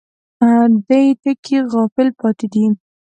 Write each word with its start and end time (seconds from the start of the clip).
دې 0.87 1.01
ټکي 1.21 1.57
غافل 1.71 2.07
پاتې 2.19 2.45
دي. 2.53 2.65